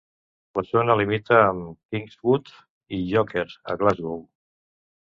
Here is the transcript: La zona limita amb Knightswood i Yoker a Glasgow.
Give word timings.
La 0.59 0.63
zona 0.69 0.95
limita 1.01 1.37
amb 1.51 1.69
Knightswood 1.77 2.51
i 3.01 3.05
Yoker 3.13 3.47
a 3.75 3.81
Glasgow. 3.83 4.21